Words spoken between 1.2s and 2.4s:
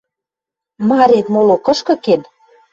моло кышкы кен?